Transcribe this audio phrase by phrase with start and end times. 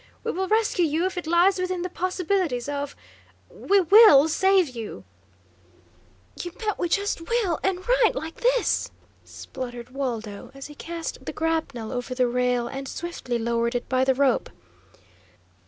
[0.23, 2.95] We will rescue you if it lies within the possibilities of
[3.51, 5.03] we WILL save you!"
[6.41, 8.89] "You bet we just will, and right like this,"
[9.23, 14.03] spluttered Waldo, as he cast the grapnel over the rail and swiftly lowered it by
[14.03, 14.49] the rope.